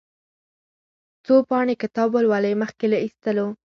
څو 1.25 1.35
پاڼې 1.49 1.75
کتاب 1.81 2.09
ولولئ 2.13 2.53
مخکې 2.61 2.85
له 2.91 2.97
اخيستلو. 3.05 3.47